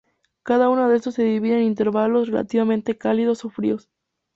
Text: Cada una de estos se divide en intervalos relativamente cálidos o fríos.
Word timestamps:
Cada 0.41 0.69
una 0.69 0.89
de 0.89 0.95
estos 0.95 1.13
se 1.13 1.21
divide 1.23 1.57
en 1.59 1.63
intervalos 1.67 2.27
relativamente 2.29 2.97
cálidos 2.97 3.45
o 3.45 3.51
fríos. 3.51 3.87